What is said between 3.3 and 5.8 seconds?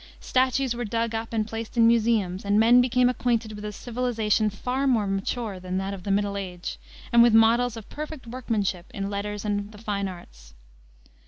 with a civilization far more mature than